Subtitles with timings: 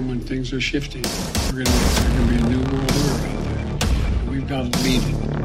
[0.00, 1.02] time when things are shifting.
[1.52, 4.30] We're going to be a new world order out there.
[4.30, 5.39] We've got to lead it.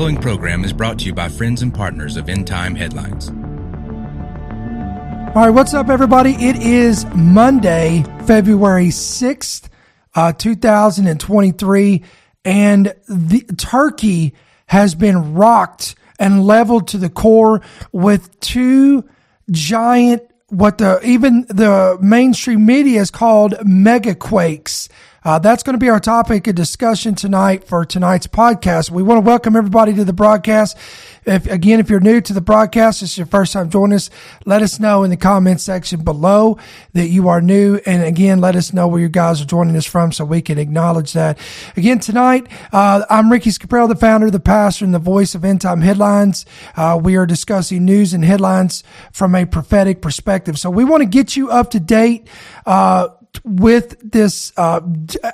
[0.00, 3.28] Following program is brought to you by friends and partners of End Time Headlines.
[3.28, 6.30] All right, what's up, everybody?
[6.36, 9.68] It is Monday, February 6th,
[10.14, 12.02] uh, 2023,
[12.46, 14.32] and the Turkey
[14.64, 17.60] has been rocked and leveled to the core
[17.92, 19.06] with two
[19.50, 24.88] giant, what the even the mainstream media has called mega quakes.
[25.22, 28.90] Uh, that's going to be our topic of discussion tonight for tonight's podcast.
[28.90, 30.78] We want to welcome everybody to the broadcast.
[31.26, 34.08] If again, if you're new to the broadcast, it's your first time joining us,
[34.46, 36.56] let us know in the comment section below
[36.94, 37.78] that you are new.
[37.84, 40.58] And again, let us know where you guys are joining us from so we can
[40.58, 41.38] acknowledge that.
[41.76, 45.60] Again, tonight, uh, I'm Ricky Scaprell, the founder, the pastor, and the voice of End
[45.60, 46.46] Time Headlines.
[46.74, 50.58] Uh, we are discussing news and headlines from a prophetic perspective.
[50.58, 52.26] So we want to get you up to date,
[52.64, 53.08] uh,
[53.44, 54.80] with this uh,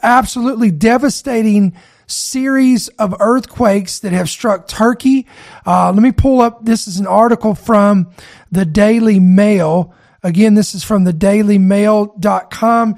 [0.03, 1.75] absolutely devastating
[2.07, 5.27] series of earthquakes that have struck Turkey.
[5.67, 6.65] Uh, let me pull up.
[6.65, 8.11] This is an article from
[8.51, 9.95] the Daily Mail.
[10.23, 12.97] Again, this is from the dailymail.com.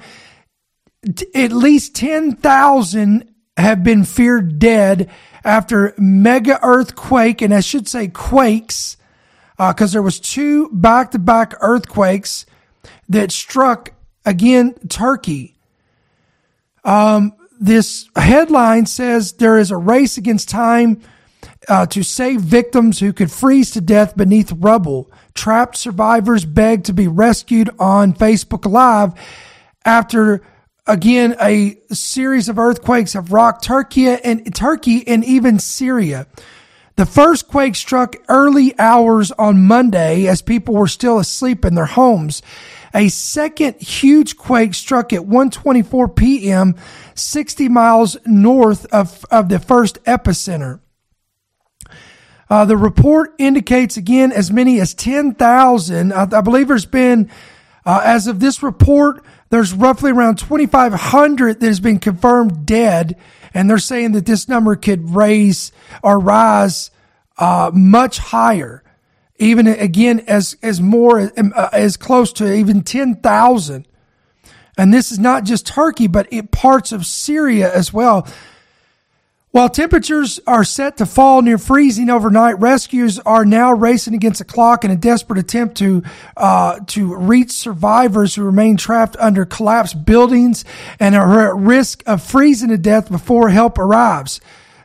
[1.35, 5.09] At least 10,000 have been feared dead
[5.43, 8.97] after mega earthquake, and I should say quakes,
[9.57, 12.45] because uh, there was two back-to-back earthquakes
[13.07, 13.93] that struck
[14.25, 15.55] again, Turkey.
[16.83, 21.01] Um, this headline says there is a race against time
[21.67, 25.11] uh, to save victims who could freeze to death beneath rubble.
[25.33, 29.13] Trapped survivors beg to be rescued on Facebook Live
[29.85, 30.41] after
[30.87, 36.27] again a series of earthquakes have rocked Turkey and Turkey and even Syria.
[36.99, 41.85] The first quake struck early hours on Monday as people were still asleep in their
[41.85, 42.41] homes.
[42.93, 46.75] A second huge quake struck at 1:24 p.m.
[47.15, 50.81] 60 miles north of, of the first epicenter.
[52.49, 56.11] Uh, the report indicates again as many as 10,000.
[56.11, 57.31] I, I, believe there's been,
[57.85, 63.17] uh, as of this report, there's roughly around 2,500 that has been confirmed dead.
[63.53, 65.71] And they're saying that this number could raise
[66.03, 66.91] or rise
[67.37, 68.83] uh, much higher
[69.39, 73.87] even again as as more um, uh, as close to even 10,000
[74.77, 78.27] and this is not just Turkey but parts of Syria as well
[79.51, 84.45] while temperatures are set to fall near freezing overnight, rescues are now racing against the
[84.45, 86.03] clock in a desperate attempt to
[86.37, 90.65] uh, to reach survivors who remain trapped under collapsed buildings
[90.99, 94.39] and are at risk of freezing to death before help arrives.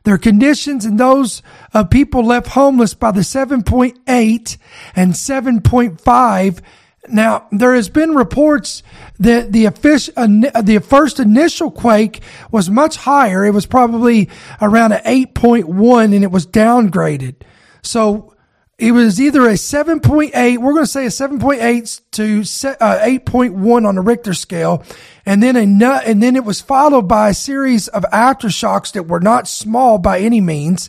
[0.05, 1.43] Their conditions and those
[1.73, 4.57] of people left homeless by the 7.8
[4.95, 6.61] and 7.5
[7.09, 8.83] now, there has been reports
[9.19, 13.45] that the official, uh, the first initial quake was much higher.
[13.45, 14.29] It was probably
[14.61, 17.37] around an 8.1 and it was downgraded.
[17.83, 18.35] So
[18.79, 22.41] it was either a 7.8, we're going to say a 7.8 to
[22.81, 24.83] uh, 8.1 on the Richter scale.
[25.25, 29.21] And then a, and then it was followed by a series of aftershocks that were
[29.21, 30.89] not small by any means.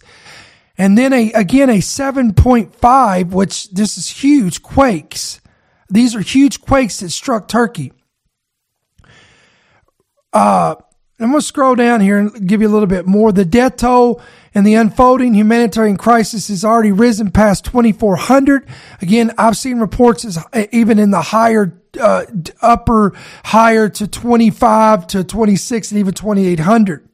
[0.78, 5.40] And then a, again, a 7.5, which this is huge quakes.
[5.90, 7.94] These are huge quakes that struck Turkey.
[10.34, 10.76] Uh,
[11.20, 13.32] I'm going to scroll down here and give you a little bit more.
[13.32, 14.22] The death toll
[14.53, 18.67] and the unfolding humanitarian crisis has already risen past 2,400.
[19.02, 20.37] Again, I've seen reports as
[20.73, 22.26] even in the higher, uh,
[22.61, 23.14] upper
[23.46, 27.08] higher to 25 to 26 and even 2,800.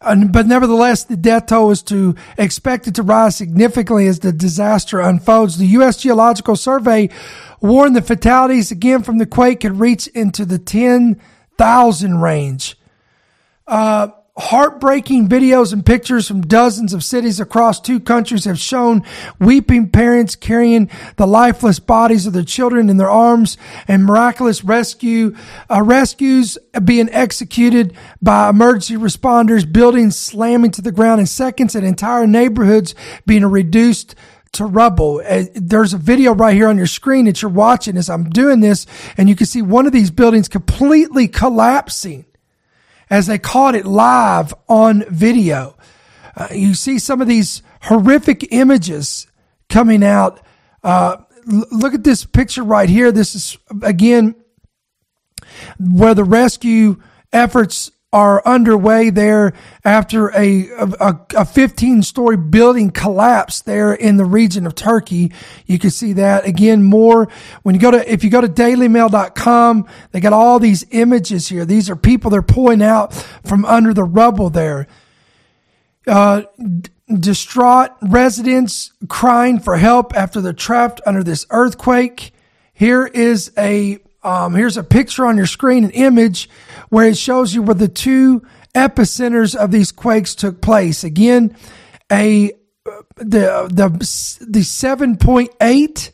[0.00, 5.58] But nevertheless, the death toll is to expected to rise significantly as the disaster unfolds.
[5.58, 5.98] The U.S.
[5.98, 7.10] Geological Survey
[7.60, 11.20] warned the fatalities again from the quake could reach into the 10
[11.60, 12.78] thousand range.
[13.66, 14.08] Uh,
[14.40, 19.04] heartbreaking videos and pictures from dozens of cities across two countries have shown
[19.38, 23.56] weeping parents carrying the lifeless bodies of their children in their arms
[23.86, 25.36] and miraculous rescue
[25.70, 31.86] uh, rescues being executed by emergency responders buildings slamming to the ground in seconds and
[31.86, 32.94] entire neighborhoods
[33.26, 34.14] being reduced
[34.52, 35.22] to rubble.
[35.24, 38.60] Uh, there's a video right here on your screen that you're watching as I'm doing
[38.60, 38.86] this,
[39.16, 42.24] and you can see one of these buildings completely collapsing.
[43.10, 45.76] As they caught it live on video.
[46.36, 49.26] Uh, you see some of these horrific images
[49.68, 50.40] coming out.
[50.82, 51.16] Uh,
[51.52, 53.10] l- look at this picture right here.
[53.12, 54.36] This is again
[55.78, 57.00] where the rescue
[57.32, 59.52] efforts are underway there
[59.84, 65.32] after a, a, a 15 story building collapsed there in the region of Turkey.
[65.66, 67.28] You can see that again more
[67.62, 71.64] when you go to, if you go to dailymail.com, they got all these images here.
[71.64, 73.14] These are people they're pulling out
[73.44, 74.88] from under the rubble there.
[76.06, 76.42] Uh,
[77.12, 82.32] distraught residents crying for help after they're trapped under this earthquake.
[82.72, 86.48] Here is a um, here's a picture on your screen, an image
[86.88, 88.42] where it shows you where the two
[88.74, 91.04] epicenters of these quakes took place.
[91.04, 91.56] Again,
[92.10, 92.52] a
[93.16, 96.12] the the the seven point eight.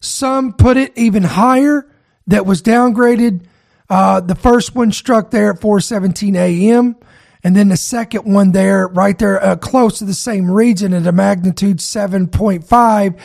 [0.00, 1.86] Some put it even higher.
[2.26, 3.46] That was downgraded.
[3.88, 6.96] Uh, the first one struck there at 4:17 a.m.
[7.44, 11.06] And then the second one there, right there, uh, close to the same region at
[11.06, 13.18] a magnitude 7.5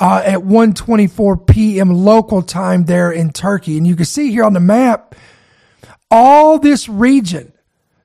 [0.00, 1.90] uh, at 1:24 p.m.
[1.90, 3.76] local time there in Turkey.
[3.76, 5.14] And you can see here on the map
[6.10, 7.52] all this region,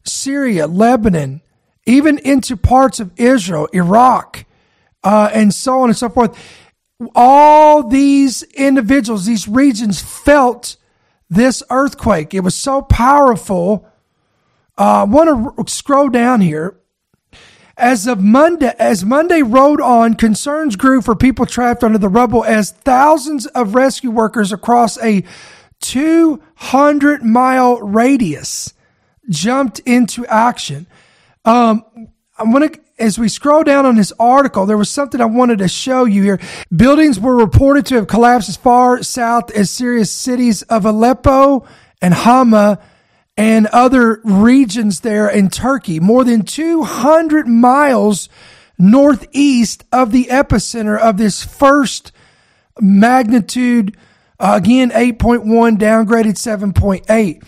[0.03, 1.41] Syria, Lebanon,
[1.85, 4.45] even into parts of Israel, Iraq,
[5.01, 6.37] uh, and so on and so forth.
[7.15, 10.75] All these individuals, these regions felt
[11.29, 12.33] this earthquake.
[12.33, 13.87] It was so powerful
[14.77, 16.79] uh, I want to scroll down here.
[17.75, 22.43] As of Monday, as Monday rode on, concerns grew for people trapped under the rubble
[22.43, 25.23] as thousands of rescue workers across a
[25.81, 28.73] 200 mile radius
[29.29, 30.85] jumped into action.
[31.45, 31.83] Um,
[32.37, 35.59] I'm going to, as we scroll down on this article, there was something I wanted
[35.59, 36.39] to show you here.
[36.75, 41.65] Buildings were reported to have collapsed as far south as Syria's cities of Aleppo
[42.01, 42.79] and Hama
[43.35, 48.29] and other regions there in Turkey, more than 200 miles
[48.77, 52.11] northeast of the epicenter of this first
[52.79, 53.97] magnitude,
[54.39, 57.43] uh, again, 8.1, downgraded 7.8.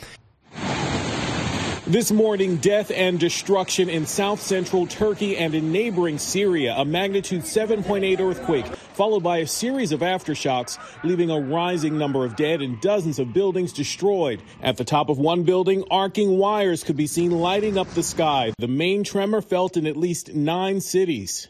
[1.88, 6.74] This morning, death and destruction in south central Turkey and in neighboring Syria.
[6.76, 12.36] A magnitude 7.8 earthquake, followed by a series of aftershocks, leaving a rising number of
[12.36, 14.42] dead and dozens of buildings destroyed.
[14.64, 18.54] At the top of one building, arcing wires could be seen lighting up the sky.
[18.58, 21.50] The main tremor felt in at least nine cities.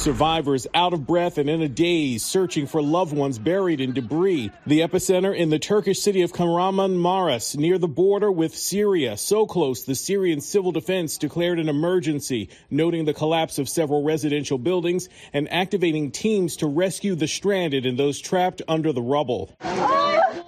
[0.00, 4.50] Survivors out of breath and in a daze, searching for loved ones buried in debris.
[4.66, 9.18] The epicenter in the Turkish city of Kahramanmaras, near the border with Syria.
[9.18, 14.56] So close, the Syrian civil defense declared an emergency, noting the collapse of several residential
[14.56, 19.54] buildings and activating teams to rescue the stranded and those trapped under the rubble.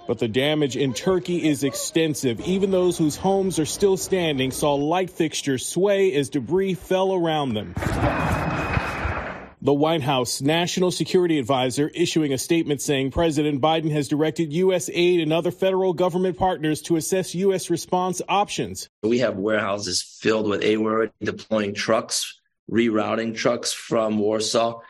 [0.07, 2.41] But the damage in Turkey is extensive.
[2.41, 7.53] Even those whose homes are still standing saw light fixtures sway as debris fell around
[7.53, 7.75] them.
[9.63, 14.89] The White House National Security Advisor issuing a statement saying President Biden has directed U.S.
[14.91, 17.69] aid and other federal government partners to assess U.S.
[17.69, 18.89] response options.
[19.03, 20.79] We have warehouses filled with aid.
[20.79, 24.81] We're already deploying trucks, rerouting trucks from Warsaw.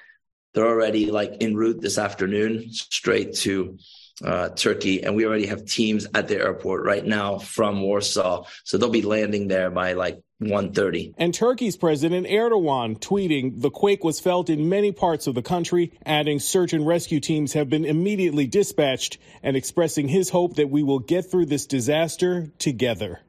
[0.56, 3.78] They're already like en route this afternoon straight to
[4.26, 8.46] uh, Turkey, and we already have teams at the airport right now from Warsaw.
[8.64, 11.16] So they'll be landing there by like 130.
[11.18, 15.92] And Turkey's President Erdogan tweeting the quake was felt in many parts of the country,
[16.06, 20.84] adding search and rescue teams have been immediately dispatched and expressing his hope that we
[20.84, 23.20] will get through this disaster together.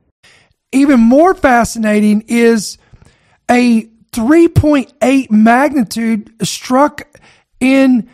[0.72, 2.78] Even more fascinating is
[3.50, 7.02] a 3.8 magnitude struck
[7.60, 8.08] in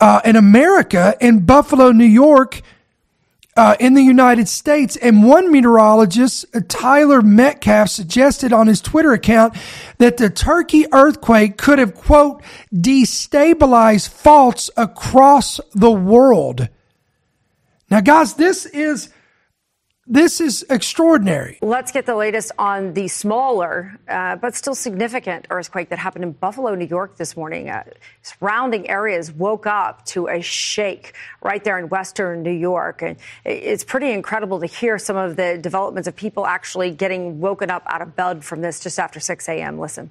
[0.00, 2.62] uh, in America in Buffalo, New York,
[3.56, 4.96] uh, in the United States.
[4.96, 9.56] And one meteorologist, uh, Tyler Metcalf, suggested on his Twitter account
[9.98, 16.68] that the Turkey earthquake could have, quote, destabilized faults across the world.
[17.90, 19.10] Now, guys, this is
[20.06, 21.58] this is extraordinary.
[21.60, 26.32] Let's get the latest on the smaller uh, but still significant earthquake that happened in
[26.32, 27.68] Buffalo, New York this morning.
[27.68, 27.82] Uh,
[28.22, 33.02] surrounding areas woke up to a shake right there in western New York.
[33.02, 37.70] And it's pretty incredible to hear some of the developments of people actually getting woken
[37.70, 39.78] up out of bed from this just after 6 a.m.
[39.78, 40.10] Listen.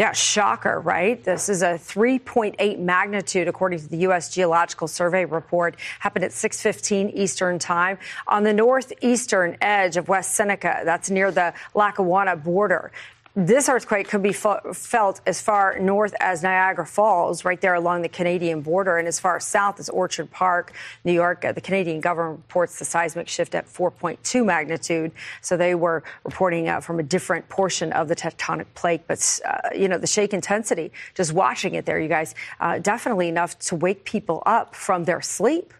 [0.00, 1.22] Yeah, shocker, right?
[1.22, 5.76] This is a 3.8 magnitude according to the US Geological Survey report.
[5.98, 10.80] Happened at 6:15 Eastern Time on the northeastern edge of West Seneca.
[10.86, 12.92] That's near the Lackawanna border.
[13.36, 18.08] This earthquake could be felt as far north as Niagara Falls, right there along the
[18.08, 20.72] Canadian border, and as far south as Orchard Park,
[21.04, 21.44] New York.
[21.44, 25.12] Uh, the Canadian government reports the seismic shift at 4.2 magnitude.
[25.42, 29.02] So they were reporting uh, from a different portion of the tectonic plate.
[29.06, 33.28] But, uh, you know, the shake intensity, just watching it there, you guys, uh, definitely
[33.28, 35.72] enough to wake people up from their sleep.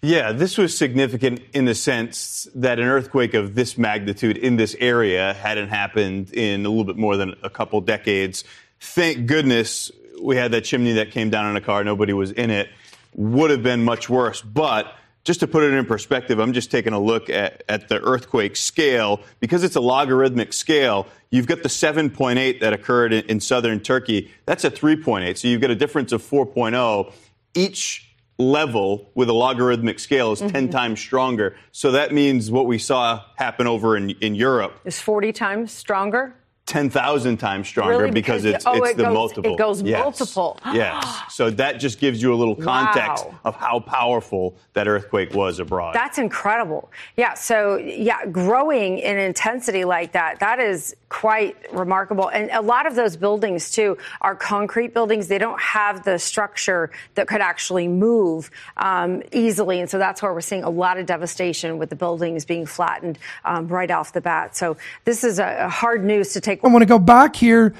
[0.00, 4.76] Yeah, this was significant in the sense that an earthquake of this magnitude in this
[4.78, 8.44] area hadn't happened in a little bit more than a couple decades.
[8.78, 9.90] Thank goodness
[10.22, 12.68] we had that chimney that came down in a car, nobody was in it.
[13.14, 14.40] Would have been much worse.
[14.40, 18.00] But just to put it in perspective, I'm just taking a look at, at the
[18.00, 19.20] earthquake scale.
[19.40, 24.30] Because it's a logarithmic scale, you've got the 7.8 that occurred in, in southern Turkey.
[24.46, 25.36] That's a 3.8.
[25.36, 27.12] So you've got a difference of 4.0.
[27.54, 28.07] Each
[28.38, 30.52] level with a logarithmic scale is mm-hmm.
[30.52, 31.56] 10 times stronger.
[31.72, 36.34] So that means what we saw happen over in, in Europe is 40 times stronger?
[36.68, 38.10] 10,000 times stronger really?
[38.10, 39.54] because, because, it's, oh, it's it the goes, multiple.
[39.54, 40.00] It goes yes.
[40.00, 40.60] multiple.
[40.66, 41.22] yes.
[41.30, 43.40] So that just gives you a little context wow.
[43.46, 45.94] of how powerful that earthquake was abroad.
[45.94, 46.90] That's incredible.
[47.16, 47.34] Yeah.
[47.34, 52.28] So, yeah, growing in intensity like that, that is quite remarkable.
[52.28, 55.26] And a lot of those buildings, too, are concrete buildings.
[55.28, 59.80] They don't have the structure that could actually move um, easily.
[59.80, 63.18] And so that's where we're seeing a lot of devastation with the buildings being flattened
[63.46, 64.54] um, right off the bat.
[64.54, 67.74] So this is a, a hard news to take I want to go back here.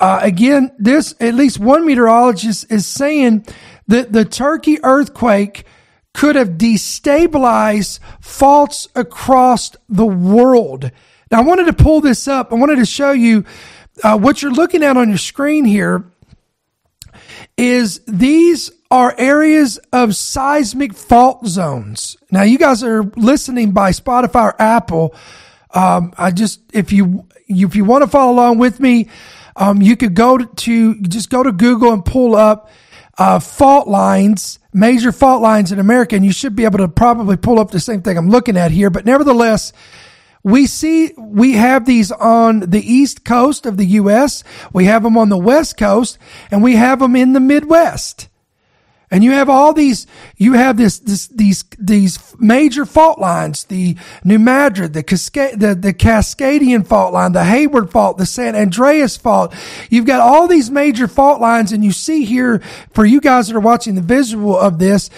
[0.00, 3.44] Uh, again, this, at least one meteorologist is saying
[3.88, 5.64] that the Turkey earthquake
[6.14, 10.90] could have destabilized faults across the world.
[11.30, 12.52] Now, I wanted to pull this up.
[12.52, 13.44] I wanted to show you
[14.02, 16.04] uh, what you're looking at on your screen here
[17.56, 22.16] is these are areas of seismic fault zones.
[22.30, 25.14] Now, you guys are listening by Spotify or Apple.
[25.72, 29.08] Um, I just, if you, if you want to follow along with me,
[29.56, 32.70] um, you could go to, just go to Google and pull up,
[33.18, 37.36] uh, fault lines, major fault lines in America, and you should be able to probably
[37.36, 38.90] pull up the same thing I'm looking at here.
[38.90, 39.72] But nevertheless,
[40.44, 44.44] we see we have these on the east coast of the U.S.
[44.72, 46.18] We have them on the west coast,
[46.50, 48.28] and we have them in the Midwest.
[49.10, 53.96] And you have all these, you have this, this, these, these major fault lines, the
[54.22, 59.16] New Madrid, the Cascade, the, the Cascadian fault line, the Hayward fault, the San Andreas
[59.16, 59.54] fault.
[59.88, 62.60] You've got all these major fault lines and you see here,
[62.92, 65.08] for you guys that are watching the visual of this,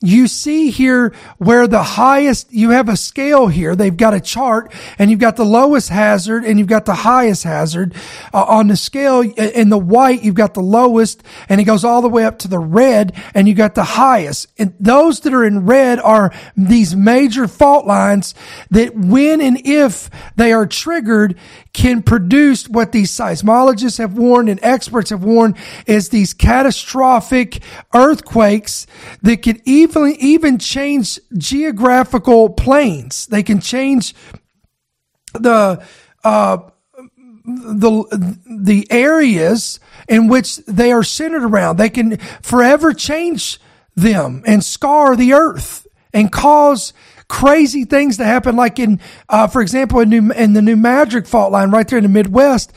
[0.00, 3.74] you see here where the highest, you have a scale here.
[3.74, 7.42] They've got a chart and you've got the lowest hazard and you've got the highest
[7.42, 7.94] hazard.
[8.32, 12.00] Uh, on the scale in the white, you've got the lowest and it goes all
[12.00, 14.46] the way up to the red and you got the highest.
[14.56, 18.34] And those that are in red are these major fault lines
[18.70, 21.36] that when and if they are triggered
[21.72, 27.62] can produce what these seismologists have warned and experts have warned is these catastrophic
[27.94, 28.86] earthquakes
[29.22, 33.26] that could even even, even change geographical planes.
[33.26, 34.14] They can change
[35.34, 35.82] the,
[36.24, 36.58] uh,
[37.44, 41.78] the the areas in which they are centered around.
[41.78, 43.58] They can forever change
[43.96, 46.92] them and scar the earth and cause
[47.28, 48.56] crazy things to happen.
[48.56, 51.98] Like in, uh, for example, in, New, in the New Madrid fault line right there
[51.98, 52.72] in the Midwest,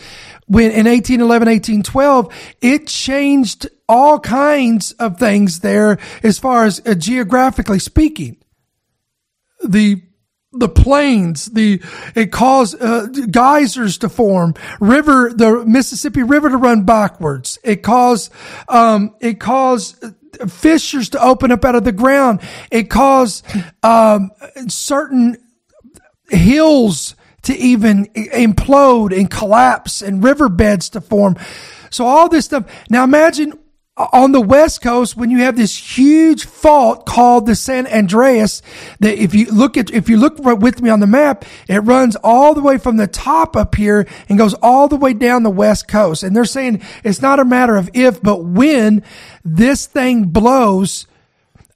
[0.52, 6.94] when in 1811, 1812, it changed all kinds of things there as far as uh,
[6.94, 8.36] geographically speaking.
[9.64, 10.04] The
[10.52, 11.82] the plains, the
[12.14, 17.58] it caused uh, geysers to form, river, the Mississippi River to run backwards.
[17.64, 18.34] It caused
[18.68, 20.04] um, it caused
[20.50, 22.42] fissures to open up out of the ground.
[22.70, 23.46] It caused
[23.84, 24.32] um,
[24.68, 25.38] certain
[26.30, 31.38] hills to even implode and collapse and riverbeds to form.
[31.90, 32.66] So all this stuff.
[32.90, 33.60] Now imagine
[33.98, 38.62] on the west coast when you have this huge fault called the San Andreas
[39.00, 42.16] that if you look at if you look with me on the map it runs
[42.24, 45.50] all the way from the top up here and goes all the way down the
[45.50, 49.04] west coast and they're saying it's not a matter of if but when
[49.44, 51.06] this thing blows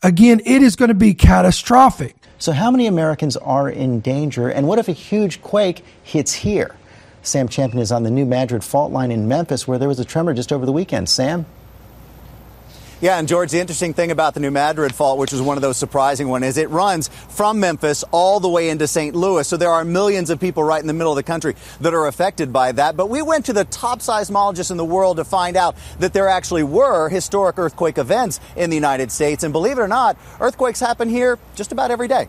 [0.01, 4.67] again it is going to be catastrophic so how many Americans are in danger and
[4.67, 6.75] what if a huge quake hits here?
[7.21, 10.05] Sam Champion is on the New Madrid fault line in Memphis where there was a
[10.05, 11.09] tremor just over the weekend.
[11.09, 11.45] Sam
[13.05, 15.61] yeah, and George, the interesting thing about the New Madrid fault, which was one of
[15.61, 19.15] those surprising ones, is it runs from Memphis all the way into St.
[19.15, 19.47] Louis.
[19.47, 22.07] So there are millions of people right in the middle of the country that are
[22.07, 22.97] affected by that.
[22.97, 26.27] But we went to the top seismologists in the world to find out that there
[26.27, 29.43] actually were historic earthquake events in the United States.
[29.43, 32.27] And believe it or not, earthquakes happen here just about every day.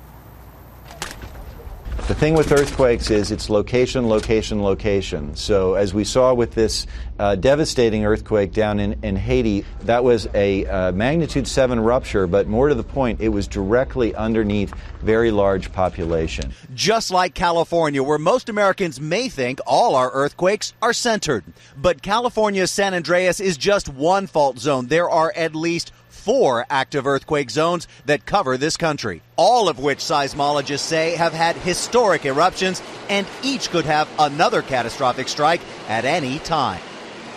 [2.07, 5.35] The thing with earthquakes is it's location, location, location.
[5.35, 6.87] So, as we saw with this
[7.19, 12.47] uh, devastating earthquake down in, in Haiti, that was a uh, magnitude 7 rupture, but
[12.47, 14.73] more to the point, it was directly underneath
[15.03, 16.53] very large population.
[16.77, 21.43] Just like California, where most Americans may think all our earthquakes are centered.
[21.77, 24.87] But California's San Andreas is just one fault zone.
[24.87, 25.91] There are at least
[26.27, 31.55] four active earthquake zones that cover this country, all of which seismologists say have had
[31.55, 36.81] historic eruptions and each could have another catastrophic strike at any time.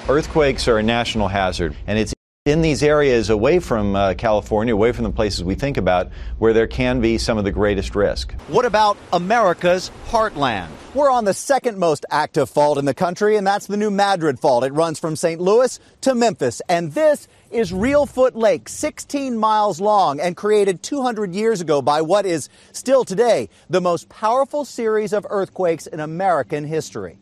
[0.09, 2.15] Earthquakes are a national hazard, and it's
[2.49, 6.51] in these areas away from uh, California, away from the places we think about, where
[6.51, 8.33] there can be some of the greatest risk.
[8.47, 10.69] What about America's heartland?
[10.95, 14.39] We're on the second most active fault in the country, and that's the New Madrid
[14.39, 14.63] Fault.
[14.63, 15.39] It runs from St.
[15.39, 21.61] Louis to Memphis, and this is Reelfoot Lake, 16 miles long and created 200 years
[21.61, 27.19] ago by what is still today the most powerful series of earthquakes in American history.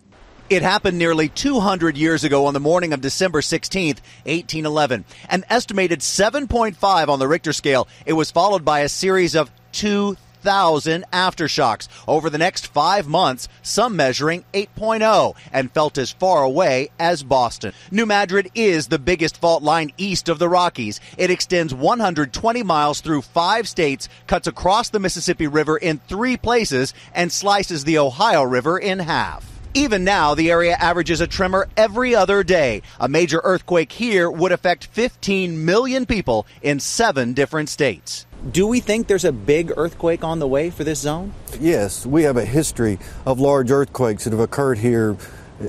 [0.49, 5.03] It happened nearly 200 years ago on the morning of December 16th, 1811.
[5.27, 7.89] An estimated 7.5 on the Richter scale.
[8.05, 13.97] It was followed by a series of 2,000 aftershocks over the next five months, some
[13.97, 17.73] measuring 8.0 and felt as far away as Boston.
[17.91, 21.01] New Madrid is the biggest fault line east of the Rockies.
[21.17, 26.93] It extends 120 miles through five states, cuts across the Mississippi River in three places,
[27.13, 29.56] and slices the Ohio River in half.
[29.77, 32.81] Even now, the area averages a tremor every other day.
[32.99, 38.25] A major earthquake here would affect 15 million people in seven different states.
[38.51, 41.31] Do we think there's a big earthquake on the way for this zone?
[41.59, 45.15] Yes, we have a history of large earthquakes that have occurred here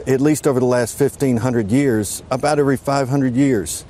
[0.06, 3.84] at least over the last 1500 years, about every 500 years.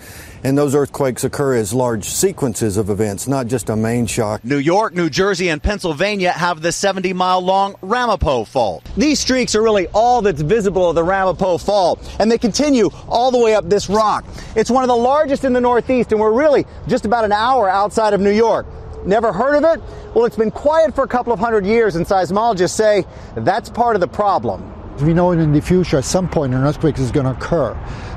[0.45, 4.45] And those earthquakes occur as large sequences of events, not just a main shock.
[4.45, 8.89] New York, New Jersey, and Pennsylvania have the 70 mile long Ramapo Fault.
[8.97, 13.31] These streaks are really all that's visible of the Ramapo Fault, and they continue all
[13.31, 14.25] the way up this rock.
[14.55, 17.69] It's one of the largest in the Northeast, and we're really just about an hour
[17.69, 18.67] outside of New York.
[19.05, 19.83] Never heard of it?
[20.15, 23.05] Well, it's been quiet for a couple of hundred years, and seismologists say
[23.37, 24.75] that's part of the problem.
[25.03, 27.77] We know in the future at some point an earthquake is going to occur,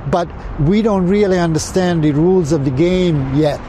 [0.09, 0.27] but
[0.61, 3.61] we don't really understand the rules of the game yet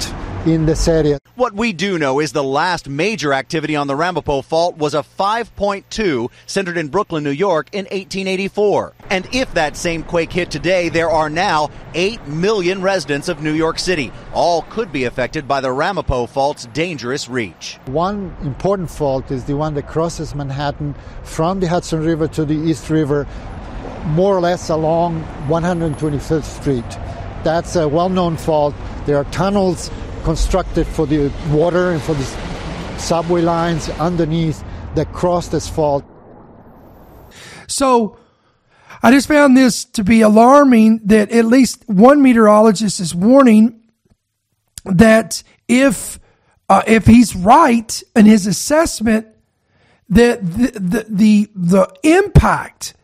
[0.46, 1.18] in this area.
[1.36, 5.02] What we do know is the last major activity on the Ramapo Fault was a
[5.02, 8.92] 5.2 centered in Brooklyn, New York in 1884.
[9.10, 13.52] And if that same quake hit today, there are now 8 million residents of New
[13.52, 14.12] York City.
[14.32, 17.78] All could be affected by the Ramapo Fault's dangerous reach.
[17.86, 22.54] One important fault is the one that crosses Manhattan from the Hudson River to the
[22.54, 23.26] East River,
[24.06, 26.84] more or less along 125th Street.
[27.44, 28.74] That's a well known fault.
[29.06, 29.90] There are tunnels
[30.24, 32.24] constructed for the water and for the
[32.98, 34.62] subway lines underneath
[34.94, 36.04] that cross this fault.
[37.66, 38.18] So
[39.02, 43.82] I just found this to be alarming that at least one meteorologist is warning
[44.84, 46.20] that if
[46.68, 49.26] uh, if he's right in his assessment
[50.08, 52.94] that the, the the the impact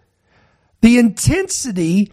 [0.81, 2.13] the intensity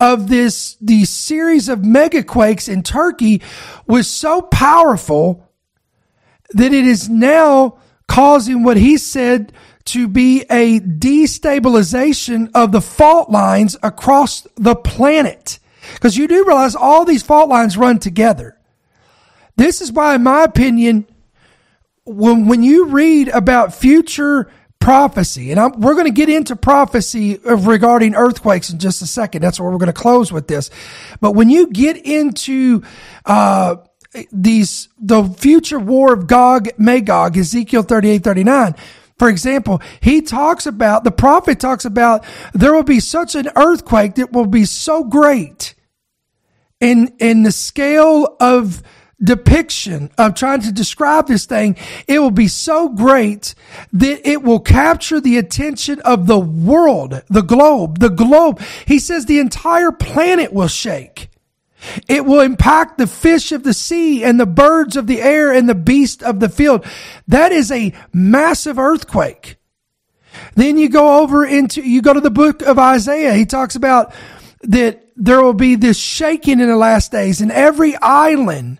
[0.00, 3.42] of this the series of megaquakes in Turkey
[3.86, 5.48] was so powerful
[6.50, 9.52] that it is now causing what he said
[9.84, 15.58] to be a destabilization of the fault lines across the planet.
[15.94, 18.58] Because you do realize all these fault lines run together.
[19.56, 21.06] This is why, in my opinion,
[22.04, 24.50] when, when you read about future
[24.82, 29.06] prophecy, and I'm, we're going to get into prophecy of regarding earthquakes in just a
[29.06, 29.42] second.
[29.42, 30.70] That's where we're going to close with this.
[31.20, 32.82] But when you get into
[33.24, 33.76] uh,
[34.32, 38.74] these, the future war of Gog, Magog, Ezekiel 38, 39,
[39.18, 44.16] for example, he talks about, the prophet talks about there will be such an earthquake
[44.16, 45.74] that will be so great
[46.80, 48.82] in, in the scale of
[49.22, 51.76] depiction of trying to describe this thing,
[52.08, 53.54] it will be so great
[53.92, 58.60] that it will capture the attention of the world, the globe, the globe.
[58.86, 61.28] He says the entire planet will shake.
[62.08, 65.68] It will impact the fish of the sea and the birds of the air and
[65.68, 66.86] the beast of the field.
[67.26, 69.56] That is a massive earthquake.
[70.54, 73.34] Then you go over into, you go to the book of Isaiah.
[73.34, 74.14] He talks about
[74.62, 78.78] that there will be this shaking in the last days and every island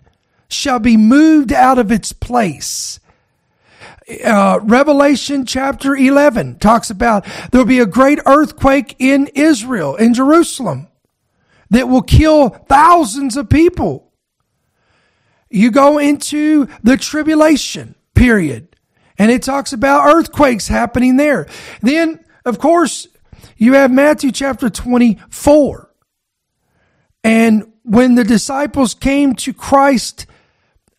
[0.53, 2.99] shall be moved out of its place.
[4.23, 10.87] Uh, Revelation chapter 11 talks about there'll be a great earthquake in Israel, in Jerusalem,
[11.69, 14.11] that will kill thousands of people.
[15.49, 18.75] You go into the tribulation period,
[19.17, 21.47] And it talks about earthquakes happening there.
[21.81, 23.07] Then, of course,
[23.57, 25.89] you have Matthew chapter 24.
[27.23, 30.25] And when the disciples came to Christ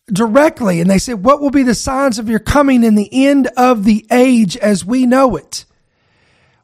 [0.07, 3.47] directly and they said, What will be the signs of your coming in the end
[3.57, 5.65] of the age as we know it?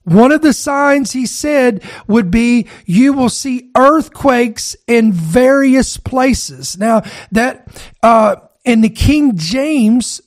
[0.04, 6.78] One of the signs he said would be you will see earthquakes in various places.
[6.78, 7.68] Now that,
[8.02, 10.22] uh, in the King James,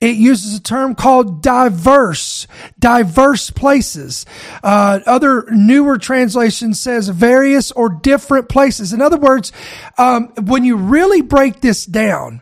[0.00, 2.46] it uses a term called diverse,
[2.78, 4.26] diverse places.
[4.62, 8.92] Uh, other newer translation says various or different places.
[8.92, 9.52] In other words,
[9.98, 12.41] um, when you really break this down,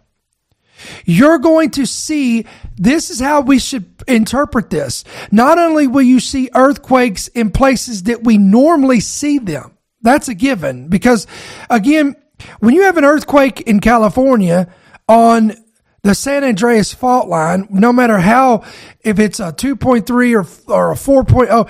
[1.05, 5.05] you're going to see this is how we should interpret this.
[5.31, 10.35] Not only will you see earthquakes in places that we normally see them, that's a
[10.35, 11.27] given because
[11.69, 12.17] again,
[12.61, 14.73] when you have an earthquake in California
[15.09, 15.53] on
[16.03, 18.65] the San Andreas fault line, no matter how,
[19.03, 20.09] if it's a 2.3
[20.69, 21.69] or, or a 4.0,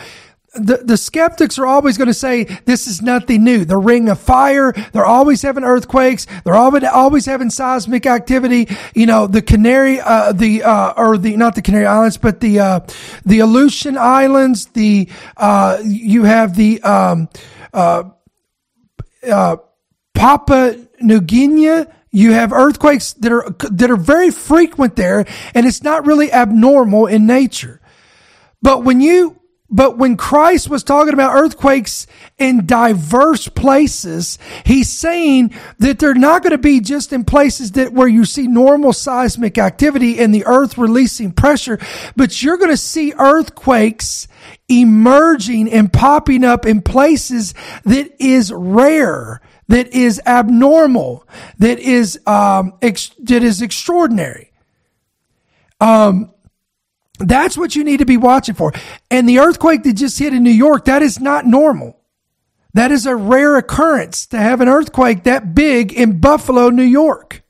[0.54, 3.64] the, the skeptics are always going to say this is nothing new.
[3.64, 6.26] The ring of fire, they're always having earthquakes.
[6.44, 8.68] They're always, always having seismic activity.
[8.94, 12.58] You know, the Canary, uh, the, uh, or the, not the Canary Islands, but the,
[12.58, 12.80] uh,
[13.24, 17.28] the Aleutian Islands, the, uh, you have the, um,
[17.72, 18.04] uh,
[19.28, 19.56] uh,
[20.14, 25.84] Papua New Guinea, you have earthquakes that are, that are very frequent there and it's
[25.84, 27.80] not really abnormal in nature.
[28.60, 29.39] But when you,
[29.70, 32.06] but when Christ was talking about earthquakes
[32.38, 37.92] in diverse places, he's saying that they're not going to be just in places that
[37.92, 41.78] where you see normal seismic activity and the earth releasing pressure,
[42.16, 44.26] but you're going to see earthquakes
[44.68, 47.54] emerging and popping up in places
[47.84, 51.24] that is rare that is abnormal,
[51.58, 54.50] that is um, ex- that is extraordinary.
[55.80, 56.32] Um,
[57.20, 58.72] that's what you need to be watching for.
[59.10, 61.98] And the earthquake that just hit in New York, that is not normal.
[62.74, 67.42] That is a rare occurrence to have an earthquake that big in Buffalo, New York.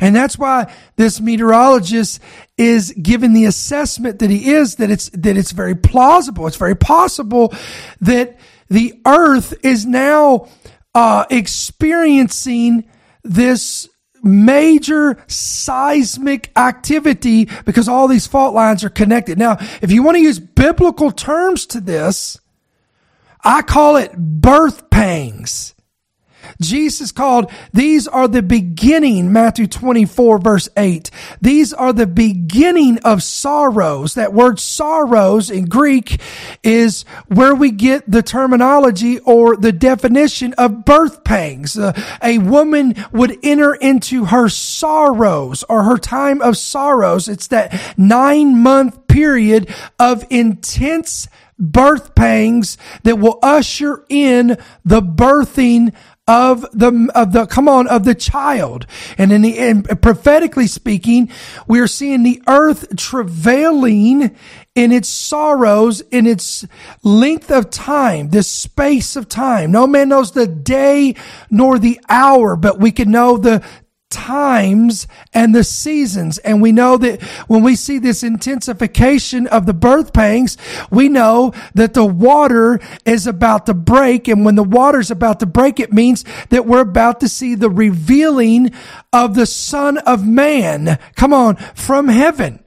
[0.00, 2.20] And that's why this meteorologist
[2.58, 6.46] is given the assessment that he is that it's that it's very plausible.
[6.46, 7.54] It's very possible
[8.00, 10.48] that the earth is now
[10.94, 12.90] uh, experiencing
[13.22, 13.88] this
[14.24, 19.38] major seismic activity because all these fault lines are connected.
[19.38, 22.38] Now, if you want to use biblical terms to this,
[23.42, 25.73] I call it birth pangs.
[26.60, 31.10] Jesus called, these are the beginning, Matthew 24 verse 8.
[31.40, 34.14] These are the beginning of sorrows.
[34.14, 36.20] That word sorrows in Greek
[36.62, 41.78] is where we get the terminology or the definition of birth pangs.
[41.78, 47.28] Uh, a woman would enter into her sorrows or her time of sorrows.
[47.28, 51.28] It's that nine month period of intense
[51.58, 55.94] birth pangs that will usher in the birthing
[56.26, 58.86] of the of the come on of the child.
[59.18, 61.30] And in the and prophetically speaking
[61.66, 64.34] we're seeing the earth travailing
[64.74, 66.66] in its sorrows in its
[67.02, 69.70] length of time this space of time.
[69.70, 71.14] No man knows the day
[71.50, 73.62] nor the hour but we can know the
[74.14, 76.38] times and the seasons.
[76.38, 80.56] And we know that when we see this intensification of the birth pangs,
[80.90, 84.28] we know that the water is about to break.
[84.28, 87.56] And when the water is about to break, it means that we're about to see
[87.56, 88.72] the revealing
[89.12, 90.98] of the Son of Man.
[91.16, 92.60] Come on, from heaven.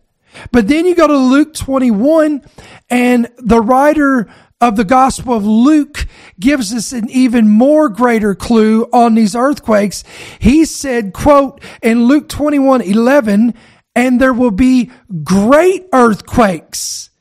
[0.52, 2.44] But then you go to Luke 21
[2.90, 6.08] and the writer of the Gospel of Luke
[6.40, 10.04] gives us an even more greater clue on these earthquakes.
[10.40, 13.54] He said, quote, in Luke 21, 11,
[13.96, 14.92] and there will be
[15.24, 17.12] great earthquakes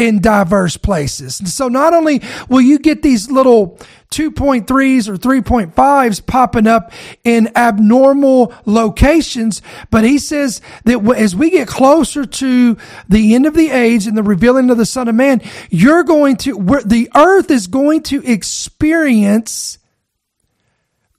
[0.00, 1.54] in diverse places.
[1.54, 3.78] So not only will you get these little
[4.10, 6.90] 2.3s or 3.5s popping up
[7.22, 12.76] in abnormal locations, but he says that as we get closer to
[13.08, 16.36] the end of the age and the revealing of the Son of Man, you're going
[16.38, 19.78] to, the earth is going to experience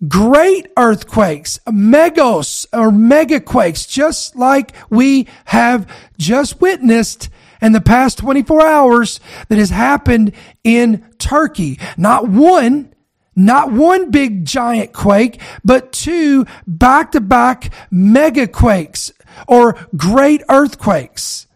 [0.08, 7.30] great earthquakes, megos or megaquakes, just like we have just witnessed
[7.62, 9.20] in the past 24 hours
[9.50, 11.80] that has happened in Turkey.
[11.98, 12.94] Not one,
[13.36, 19.12] not one big giant quake, but two back to back mega quakes
[19.48, 21.48] or great earthquakes.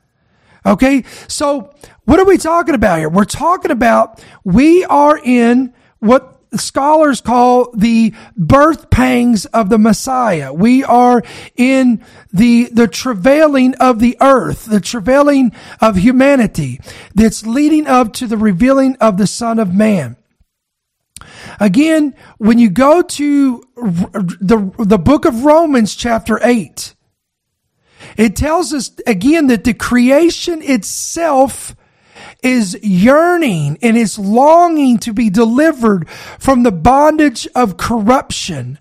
[0.65, 1.03] Okay.
[1.27, 1.73] So
[2.05, 3.09] what are we talking about here?
[3.09, 10.53] We're talking about we are in what scholars call the birth pangs of the Messiah.
[10.53, 11.23] We are
[11.55, 16.79] in the, the travailing of the earth, the travailing of humanity
[17.13, 20.17] that's leading up to the revealing of the Son of Man.
[21.59, 26.95] Again, when you go to the, the book of Romans chapter 8,
[28.17, 31.75] it tells us again that the creation itself
[32.45, 38.77] is yearning and is longing to be delivered from the bondage of corruption.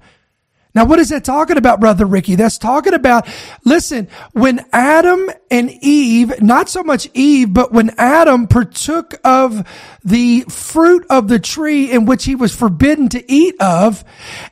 [0.75, 2.35] Now, what is that talking about, Brother Ricky?
[2.35, 3.27] That's talking about,
[3.65, 9.67] listen, when Adam and Eve, not so much Eve, but when Adam partook of
[10.05, 14.05] the fruit of the tree in which he was forbidden to eat of,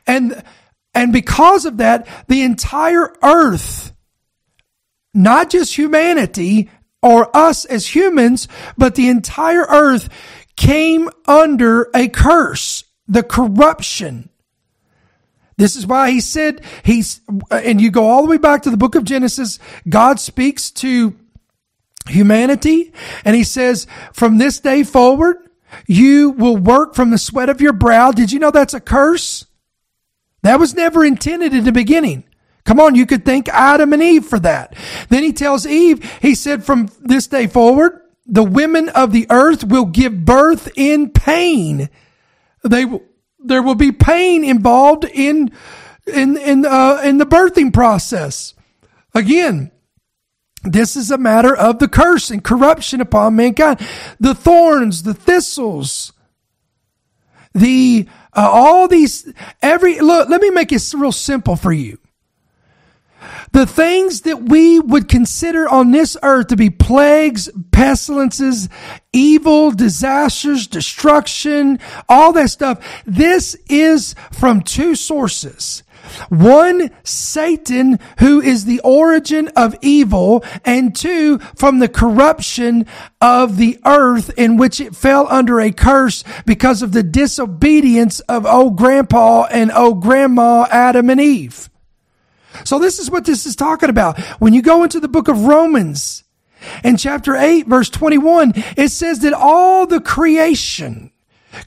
[0.07, 0.41] and,
[0.95, 3.93] and because of that, the entire earth,
[5.13, 6.69] not just humanity,
[7.03, 10.09] or us as humans, but the entire earth
[10.55, 14.29] came under a curse, the corruption.
[15.57, 18.77] This is why he said he's, and you go all the way back to the
[18.77, 21.15] book of Genesis, God speaks to
[22.07, 22.91] humanity
[23.23, 25.37] and he says, from this day forward,
[25.87, 28.11] you will work from the sweat of your brow.
[28.11, 29.45] Did you know that's a curse?
[30.41, 32.23] That was never intended in the beginning.
[32.65, 34.75] Come on, you could thank Adam and Eve for that.
[35.09, 39.65] Then he tells Eve, he said, from this day forward, the women of the earth
[39.65, 41.89] will give birth in pain.
[42.63, 42.85] They
[43.43, 45.51] there will be pain involved in,
[46.07, 48.53] in, in, uh, in the birthing process.
[49.13, 49.71] Again,
[50.63, 53.85] this is a matter of the curse and corruption upon mankind.
[54.19, 56.13] The thorns, the thistles,
[57.53, 61.97] the, uh, all these, every, look, let me make it real simple for you.
[63.51, 68.69] The things that we would consider on this earth to be plagues, pestilences,
[69.11, 73.03] evil, disasters, destruction, all that stuff.
[73.05, 75.83] This is from two sources.
[76.29, 82.85] One, Satan, who is the origin of evil, and two, from the corruption
[83.21, 88.45] of the earth in which it fell under a curse because of the disobedience of
[88.45, 91.69] old grandpa and old grandma Adam and Eve.
[92.63, 94.19] So this is what this is talking about.
[94.39, 96.23] When you go into the book of Romans
[96.83, 101.11] in chapter 8 verse 21, it says that all the creation,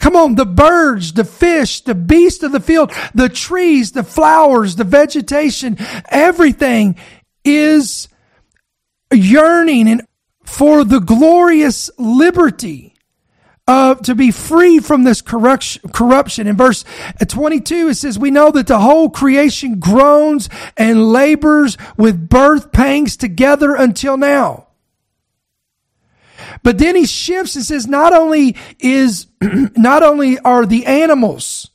[0.01, 4.75] Come on, the birds, the fish, the beasts of the field, the trees, the flowers,
[4.75, 5.77] the vegetation,
[6.09, 6.96] everything
[7.44, 8.09] is
[9.12, 10.07] yearning and
[10.44, 12.96] for the glorious liberty
[13.67, 16.47] to be free from this corruption.
[16.47, 16.85] In verse
[17.27, 23.17] 22, it says, We know that the whole creation groans and labors with birth pangs
[23.17, 24.69] together until now.
[26.63, 31.71] But then he shifts and says, Not only is, not only are the animals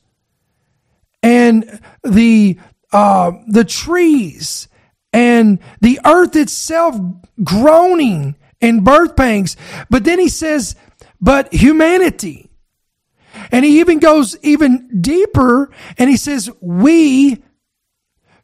[1.22, 2.58] and the,
[2.92, 4.68] uh, the trees
[5.12, 6.98] and the earth itself
[7.44, 9.56] groaning in birth pangs,
[9.90, 10.74] but then he says,
[11.22, 12.50] but humanity.
[13.50, 17.42] And he even goes even deeper and he says, we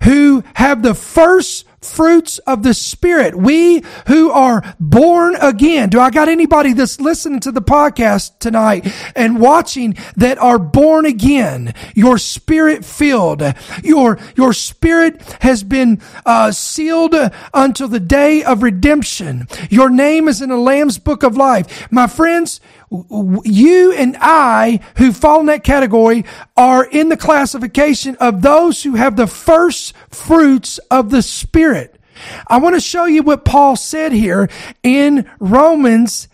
[0.03, 3.37] who have the first fruits of the Spirit.
[3.37, 5.89] We who are born again.
[5.89, 11.07] Do I got anybody that's listening to the podcast tonight and watching that are born
[11.07, 11.75] again?
[11.95, 13.43] Your spirit filled.
[13.83, 17.15] Your, your spirit has been uh, sealed
[17.55, 19.47] until the day of redemption.
[19.71, 21.91] Your name is in the Lamb's book of life.
[21.93, 26.25] My friends, you and I who fall in that category
[26.57, 32.01] are in the classification of those who have the first fruits of the Spirit.
[32.47, 34.49] I want to show you what Paul said here
[34.83, 36.28] in Romans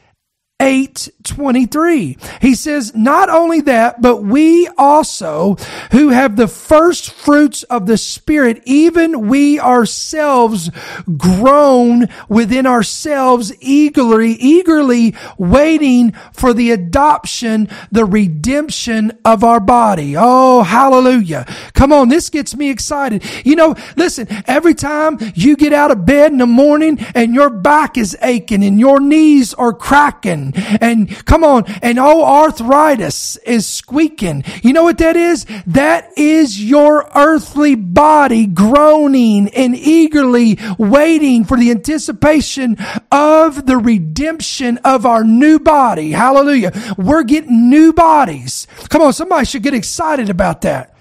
[0.64, 2.16] 8:23.
[2.40, 5.56] He says, "Not only that, but we also
[5.92, 10.70] who have the first fruits of the spirit, even we ourselves
[11.16, 20.62] groan within ourselves eagerly, eagerly waiting for the adoption, the redemption of our body." Oh,
[20.62, 21.46] hallelujah.
[21.74, 23.22] Come on, this gets me excited.
[23.44, 27.50] You know, listen, every time you get out of bed in the morning and your
[27.50, 33.66] back is aching and your knees are cracking and, come on, and oh, arthritis is
[33.66, 34.44] squeaking.
[34.62, 35.46] You know what that is?
[35.66, 42.76] That is your earthly body groaning and eagerly waiting for the anticipation
[43.10, 46.12] of the redemption of our new body.
[46.12, 46.72] Hallelujah.
[46.96, 48.66] We're getting new bodies.
[48.88, 50.93] Come on, somebody should get excited about that.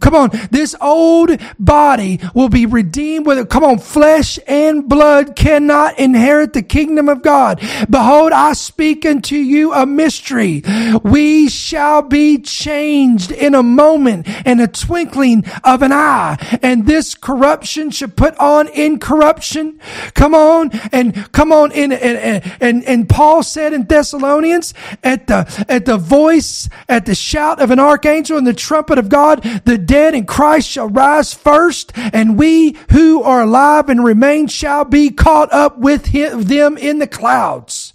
[0.00, 3.48] Come on, this old body will be redeemed with it.
[3.48, 7.60] Come on, flesh and blood cannot inherit the kingdom of God.
[7.88, 10.62] Behold, I speak unto you a mystery.
[11.02, 17.14] We shall be changed in a moment, in a twinkling of an eye, and this
[17.14, 19.80] corruption should put on incorruption.
[20.14, 25.66] Come on, and come on in, and, and, and Paul said in Thessalonians, at the,
[25.68, 29.78] at the voice, at the shout of an archangel and the trumpet of God, the
[29.78, 35.10] dead in Christ shall rise first, and we who are alive and remain shall be
[35.10, 37.85] caught up with him, them in the clouds.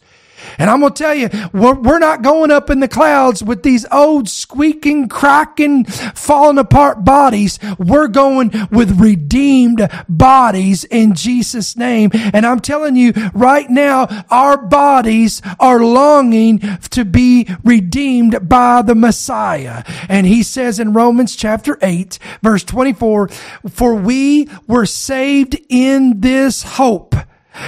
[0.58, 3.62] And I'm going to tell you, we're, we're, not going up in the clouds with
[3.62, 7.60] these old squeaking, cracking, falling apart bodies.
[7.78, 12.10] We're going with redeemed bodies in Jesus' name.
[12.14, 16.60] And I'm telling you right now, our bodies are longing
[16.92, 19.84] to be redeemed by the Messiah.
[20.10, 23.28] And he says in Romans chapter 8, verse 24,
[23.70, 27.16] for we were saved in this hope.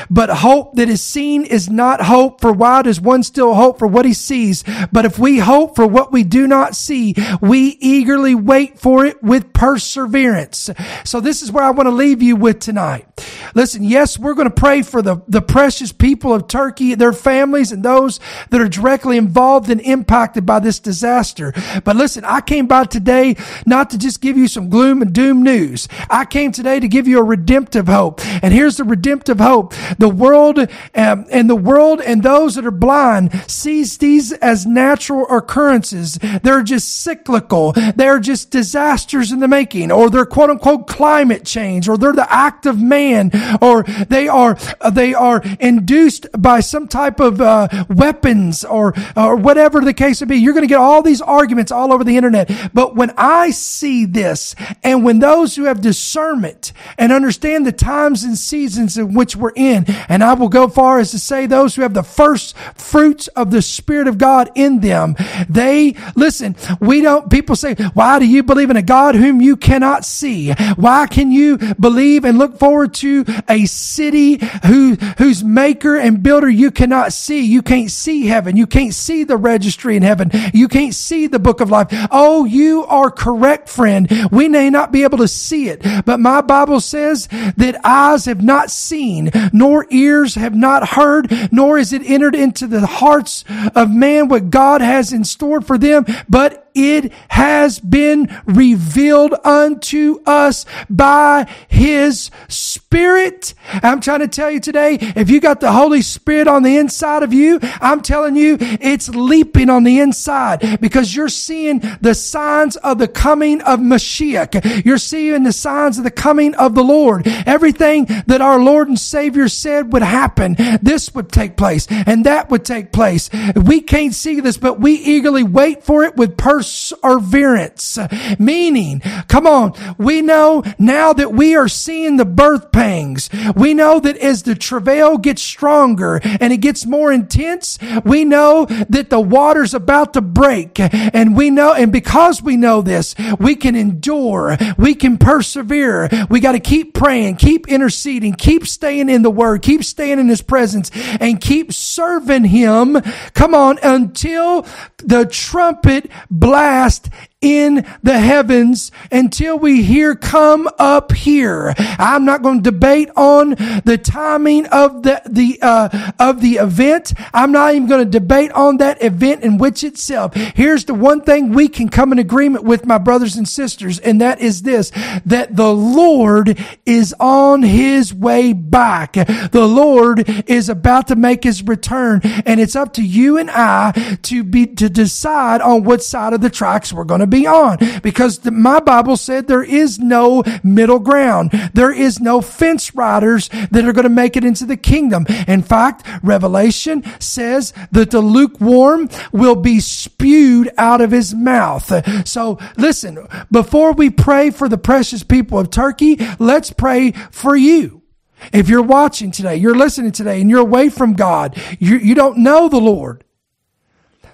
[0.10, 3.88] But hope that is seen is not hope, for why does one still hope for
[3.88, 4.63] what he sees?
[4.91, 9.22] But if we hope for what we do not see, we eagerly wait for it
[9.22, 10.69] with perseverance.
[11.04, 13.08] So this is where I want to leave you with tonight.
[13.56, 17.72] Listen, yes, we're going to pray for the, the precious people of Turkey, their families,
[17.72, 18.19] and those
[18.50, 21.54] that are directly involved and impacted by this disaster.
[21.84, 25.43] But listen, I came by today not to just give you some gloom and doom
[25.43, 25.88] news.
[26.10, 28.22] I came today to give you a redemptive hope.
[28.43, 29.73] And here's the redemptive hope.
[29.98, 35.26] The world um, and the world and those that are blind sees these as natural
[35.30, 36.20] occurrences.
[36.44, 37.74] They're just cyclical.
[37.74, 42.32] They're just disasters in the making, or they're quote unquote climate change, or they're the
[42.32, 43.32] act of man,
[43.62, 44.58] or they are
[44.92, 50.28] they are induced by some type of uh, weapons, or or whatever the case may
[50.28, 50.38] be.
[50.38, 52.50] You're going to get all these arguments all over the internet.
[52.74, 58.24] But when I see this, and when those who have discernment and understand the times
[58.24, 59.86] and seasons in which we're in in.
[60.10, 63.52] And I will go far as to say those who have the first fruits of
[63.52, 65.15] the Spirit of God in them.
[65.49, 69.56] They, listen, we don't, people say, why do you believe in a God whom you
[69.56, 70.52] cannot see?
[70.76, 76.49] Why can you believe and look forward to a city who, whose maker and builder
[76.49, 77.41] you cannot see?
[77.41, 78.58] You can't see heaven.
[78.58, 80.32] You can't see the registry in heaven.
[80.54, 81.88] You can't see the book of life.
[82.12, 84.12] Oh, you are correct, friend.
[84.32, 88.43] We may not be able to see it, but my Bible says that eyes have
[88.43, 93.89] not seen, nor ears have not heard, nor is it entered into the hearts of
[93.89, 96.06] man what God has in store for them.
[96.28, 103.54] But it has been revealed unto us by his spirit.
[103.72, 107.24] I'm trying to tell you today, if you got the Holy Spirit on the inside
[107.24, 112.76] of you, I'm telling you, it's leaping on the inside because you're seeing the signs
[112.78, 114.86] of the coming of Mashiach.
[114.86, 117.28] You're seeing the signs of the coming of the Lord.
[117.28, 122.50] Everything that our Lord and Savior said would happen, this would take place and that
[122.50, 123.30] would take place.
[123.56, 127.97] We can't see this, but we eagerly wait for it with personal perseverance.
[128.39, 133.30] Meaning, come on, we know now that we are seeing the birth pangs.
[133.56, 138.65] We know that as the travail gets stronger and it gets more intense, we know
[138.89, 140.80] that the water's about to break.
[140.80, 146.10] And we know, and because we know this, we can endure, we can persevere.
[146.30, 150.30] We got to keep praying, keep interceding, keep staying in the word, keep staying in
[150.30, 153.02] his presence, and keep serving him.
[153.34, 154.65] Come on, until
[154.97, 156.10] the trumpet
[156.54, 157.10] blast
[157.44, 161.74] in the heavens until we hear come up here.
[161.78, 163.50] I'm not going to debate on
[163.84, 167.14] the timing of the, the, uh, of the event.
[167.34, 170.34] I'm not even going to debate on that event in which itself.
[170.34, 174.22] Here's the one thing we can come in agreement with my brothers and sisters, and
[174.22, 174.92] that is this,
[175.26, 179.14] that the Lord is on his way back.
[179.14, 184.18] The Lord is about to make his return, and it's up to you and I
[184.24, 187.80] to be, to decide on what side of the tracks we're going to be on
[188.02, 191.52] because the, my Bible said there is no middle ground.
[191.74, 195.26] There is no fence riders that are going to make it into the kingdom.
[195.48, 201.91] In fact, Revelation says that the lukewarm will be spewed out of his mouth.
[202.28, 208.03] So listen, before we pray for the precious people of Turkey, let's pray for you.
[208.51, 212.39] If you're watching today, you're listening today, and you're away from God, you, you don't
[212.39, 213.24] know the Lord.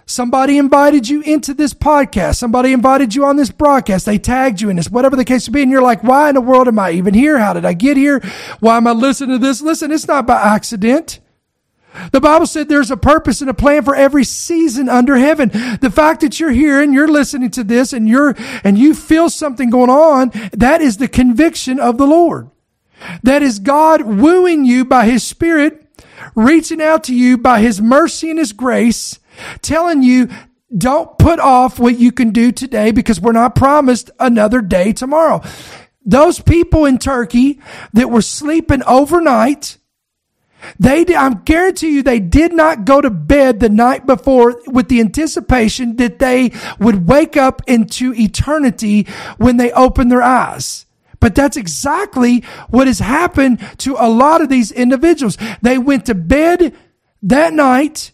[0.09, 2.37] Somebody invited you into this podcast.
[2.37, 4.07] Somebody invited you on this broadcast.
[4.07, 5.61] They tagged you in this, whatever the case may be.
[5.61, 7.37] And you're like, why in the world am I even here?
[7.37, 8.19] How did I get here?
[8.59, 9.61] Why am I listening to this?
[9.61, 11.19] Listen, it's not by accident.
[12.11, 15.49] The Bible said there's a purpose and a plan for every season under heaven.
[15.79, 19.29] The fact that you're here and you're listening to this and you're, and you feel
[19.29, 22.49] something going on, that is the conviction of the Lord.
[23.21, 25.85] That is God wooing you by His Spirit,
[26.33, 29.18] reaching out to you by His mercy and His grace,
[29.61, 30.29] telling you,
[30.75, 35.41] don't put off what you can do today because we're not promised another day tomorrow.
[36.05, 37.59] Those people in Turkey
[37.93, 39.77] that were sleeping overnight,
[40.79, 45.95] they—I'm guarantee you, they did not go to bed the night before with the anticipation
[45.97, 50.85] that they would wake up into eternity when they open their eyes.
[51.19, 55.37] But that's exactly what has happened to a lot of these individuals.
[55.61, 56.75] They went to bed
[57.23, 58.11] that night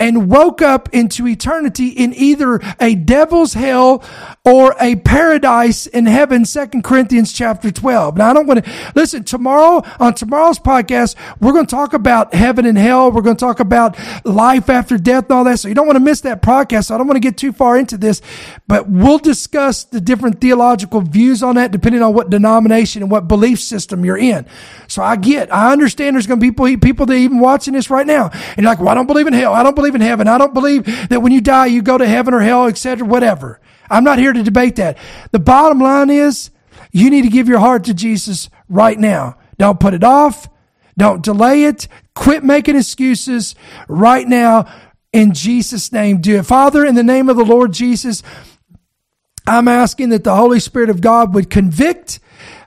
[0.00, 4.04] and woke up into eternity in either a devil's hell
[4.44, 8.16] or a paradise in heaven, Second Corinthians chapter 12.
[8.16, 11.16] Now, I don't want to listen tomorrow on tomorrow's podcast.
[11.40, 13.10] We're going to talk about heaven and hell.
[13.10, 15.58] We're going to talk about life after death and all that.
[15.58, 16.86] So you don't want to miss that podcast.
[16.86, 18.22] So I don't want to get too far into this,
[18.68, 23.26] but we'll discuss the different theological views on that depending on what denomination and what
[23.26, 24.46] belief system you're in.
[24.86, 27.90] So I get, I understand there's going to be people, people that even watching this
[27.90, 28.30] right now.
[28.32, 29.52] And you're like, well, I don't believe in hell.
[29.52, 30.28] I don't believe in heaven.
[30.28, 33.60] I don't believe that when you die, you go to heaven or hell, etc., whatever.
[33.90, 34.98] I'm not here to debate that.
[35.32, 36.50] The bottom line is
[36.92, 39.36] you need to give your heart to Jesus right now.
[39.58, 40.48] Don't put it off.
[40.96, 41.88] Don't delay it.
[42.14, 43.54] Quit making excuses
[43.88, 44.66] right now.
[45.12, 46.46] In Jesus' name, do it.
[46.46, 48.22] Father, in the name of the Lord Jesus,
[49.46, 52.20] I'm asking that the Holy Spirit of God would convict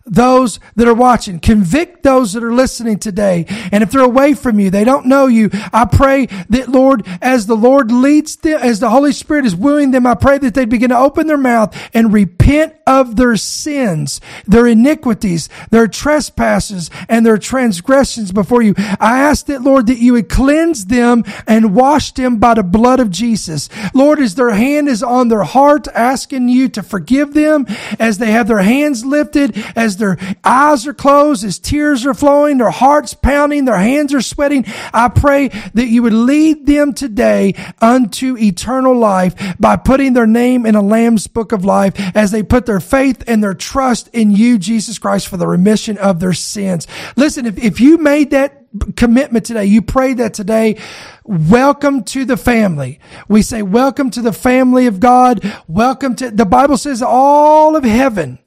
[0.06, 1.40] those that are watching.
[1.40, 3.46] Convict those that are listening today.
[3.72, 7.48] And if they're away from you, they don't know you, I pray that Lord, as
[7.48, 10.66] the Lord leads them, as the Holy Spirit is wooing them, I pray that they
[10.66, 17.26] begin to open their mouth and repent of their sins, their iniquities, their trespasses, and
[17.26, 18.74] their transgressions before you.
[18.78, 23.00] I ask that, Lord, that you would cleanse them and wash them by the blood
[23.00, 23.70] of Jesus.
[23.94, 27.66] Lord, as their hand is on their heart, asking you to forgive them,
[28.00, 32.58] as they have their hands lifted, as their eyes are closed, as tears are flowing,
[32.58, 37.56] their hearts pounding, their hands are sweating, I pray that you would lead them today
[37.82, 42.44] unto eternal life by putting their name in a Lamb's book of life as they
[42.44, 46.34] put their faith and their trust in you, Jesus Christ, for the remission of their
[46.34, 46.88] sins.
[47.16, 48.58] Listen, if, if you made that
[48.96, 50.80] commitment today, you prayed that today,
[51.24, 53.00] welcome to the family.
[53.28, 55.44] We say, welcome to the family of God.
[55.68, 58.40] Welcome to, the Bible says all of heaven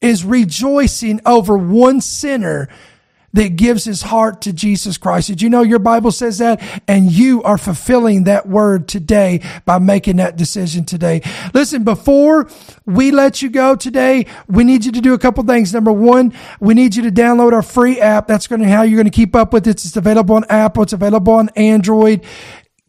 [0.00, 2.68] is rejoicing over one sinner
[3.36, 5.28] that gives his heart to Jesus Christ.
[5.28, 6.62] Did you know your Bible says that?
[6.88, 11.20] And you are fulfilling that word today by making that decision today.
[11.52, 12.48] Listen, before
[12.86, 15.74] we let you go today, we need you to do a couple things.
[15.74, 18.26] Number one, we need you to download our free app.
[18.26, 19.84] That's going to how you're going to keep up with it.
[19.84, 20.84] It's available on Apple.
[20.84, 22.24] It's available on Android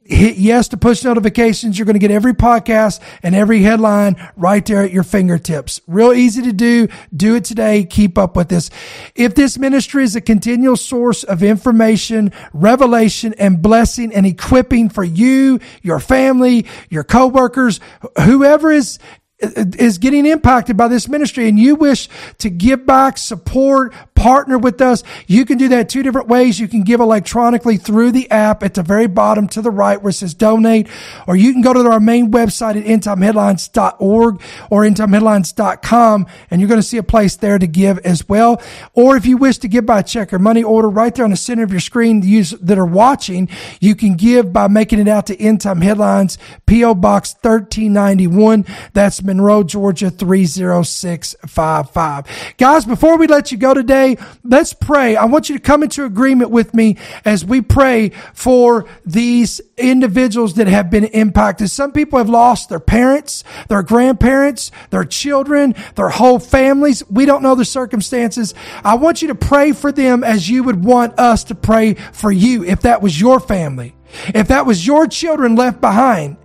[0.09, 1.77] hit yes to push notifications.
[1.77, 5.81] You're going to get every podcast and every headline right there at your fingertips.
[5.87, 6.87] Real easy to do.
[7.15, 7.83] Do it today.
[7.83, 8.69] Keep up with this.
[9.15, 15.03] If this ministry is a continual source of information, revelation and blessing and equipping for
[15.03, 17.79] you, your family, your coworkers,
[18.23, 18.99] whoever is
[19.39, 24.81] is getting impacted by this ministry and you wish to give back, support, partner with
[24.81, 26.59] us, you can do that two different ways.
[26.59, 30.09] You can give electronically through the app at the very bottom to the right where
[30.09, 30.87] it says donate,
[31.27, 36.81] or you can go to our main website at endtimeheadlines.org or endtimeheadlines.com and you're going
[36.81, 38.61] to see a place there to give as well.
[38.93, 41.37] Or if you wish to give by check or money order right there on the
[41.37, 43.49] center of your screen, that are watching,
[43.79, 46.95] you can give by making it out to End Time Headlines, P.O.
[46.95, 48.65] Box 1391.
[48.93, 52.55] That's Monroe, Georgia 30655.
[52.57, 54.06] Guys, before we let you go today,
[54.43, 55.15] let's pray.
[55.15, 60.53] I want you to come into agreement with me as we pray for these individuals
[60.55, 61.69] that have been impacted.
[61.69, 67.03] Some people have lost their parents, their grandparents, their children, their whole families.
[67.09, 68.53] We don't know the circumstances.
[68.83, 72.31] I want you to pray for them as you would want us to pray for
[72.31, 73.95] you if that was your family.
[74.33, 76.37] If that was your children left behind,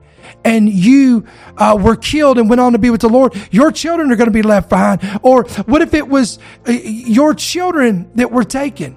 [0.44, 1.26] and you
[1.56, 4.28] uh, were killed and went on to be with the Lord, your children are going
[4.28, 5.00] to be left behind.
[5.22, 8.96] Or what if it was uh, your children that were taken?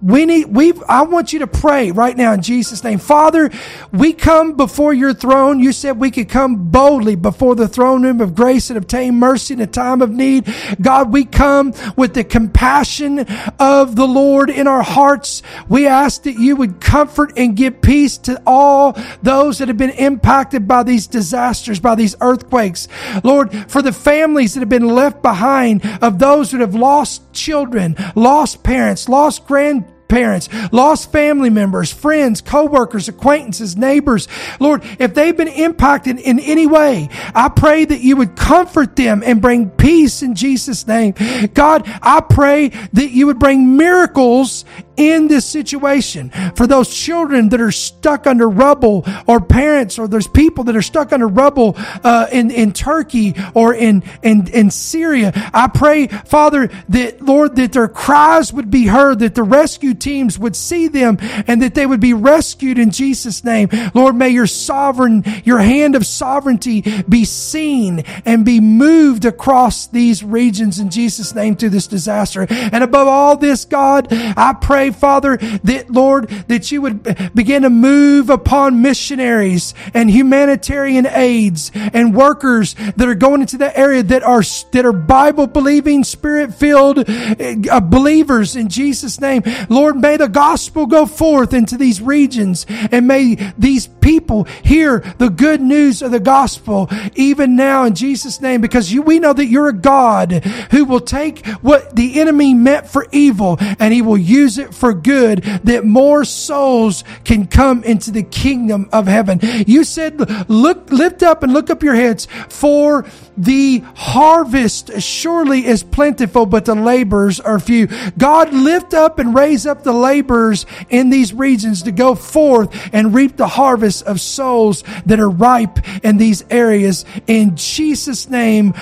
[0.00, 3.00] We need, we, I want you to pray right now in Jesus' name.
[3.00, 3.50] Father,
[3.92, 5.58] we come before your throne.
[5.58, 9.54] You said we could come boldly before the throne room of grace and obtain mercy
[9.54, 10.54] in a time of need.
[10.80, 13.26] God, we come with the compassion
[13.58, 15.42] of the Lord in our hearts.
[15.68, 19.90] We ask that you would comfort and give peace to all those that have been
[19.90, 22.86] impacted by these disasters, by these earthquakes.
[23.24, 27.96] Lord, for the families that have been left behind of those that have lost children,
[28.14, 34.28] lost parents, lost grand grandparents, lost family members, friends, co-workers, acquaintances, neighbors.
[34.58, 39.22] Lord, if they've been impacted in any way, I pray that you would comfort them
[39.24, 41.14] and bring peace in Jesus' name.
[41.54, 44.64] God, I pray that you would bring miracles
[44.98, 50.28] in this situation for those children that are stuck under rubble or parents or there's
[50.28, 51.74] people that are stuck under rubble
[52.04, 55.32] uh, in, in Turkey or in, in, in Syria.
[55.54, 60.38] I pray, Father, that Lord, that their cries would be heard, that the rescue teams
[60.38, 63.68] would see them and that they would be rescued in Jesus' name.
[63.94, 70.24] Lord, may your sovereign, your hand of sovereignty be seen and be moved across these
[70.24, 72.46] regions in Jesus' name through this disaster.
[72.50, 77.70] And above all this, God, I pray, Father, that Lord, that you would begin to
[77.70, 84.22] move upon missionaries and humanitarian aids and workers that are going into that area that
[84.22, 89.42] are that are Bible believing, spirit filled uh, believers in Jesus' name.
[89.68, 95.28] Lord, may the gospel go forth into these regions and may these people hear the
[95.28, 99.46] good news of the gospel even now in Jesus' name because you, we know that
[99.46, 104.18] you're a God who will take what the enemy meant for evil and he will
[104.18, 109.40] use it for good that more souls can come into the kingdom of heaven.
[109.66, 113.04] You said, look, lift up and look up your heads for
[113.36, 117.88] the harvest surely is plentiful, but the laborers are few.
[118.18, 123.14] God lift up and raise up the laborers in these regions to go forth and
[123.14, 127.04] reap the harvest of souls that are ripe in these areas.
[127.26, 128.74] In Jesus' name,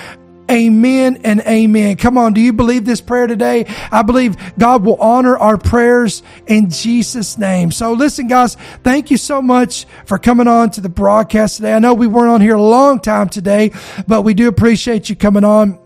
[0.49, 1.97] Amen and amen.
[1.97, 3.65] Come on, do you believe this prayer today?
[3.91, 7.71] I believe God will honor our prayers in Jesus' name.
[7.71, 11.73] So listen, guys, thank you so much for coming on to the broadcast today.
[11.73, 13.71] I know we weren't on here a long time today,
[14.07, 15.79] but we do appreciate you coming on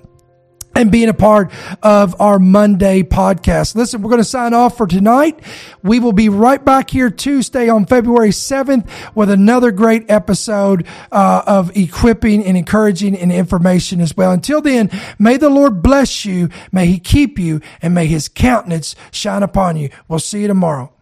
[0.75, 1.51] and being a part
[1.83, 3.75] of our Monday podcast.
[3.75, 5.39] Listen, we're going to sign off for tonight.
[5.83, 11.43] We will be right back here Tuesday on February 7th with another great episode uh,
[11.45, 14.31] of equipping and encouraging and information as well.
[14.31, 18.95] Until then, may the Lord bless you, may he keep you, and may his countenance
[19.11, 19.89] shine upon you.
[20.07, 20.93] We'll see you tomorrow.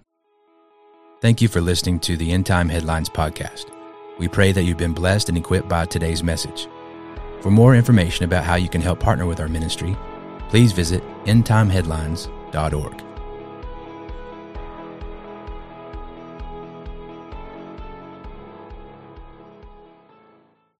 [1.22, 3.66] Thank you for listening to the End Time Headlines podcast.
[4.20, 6.68] We pray that you've been blessed and equipped by today's message.
[7.42, 9.98] For more information about how you can help partner with our ministry,
[10.50, 13.09] please visit endtimeheadlines.org.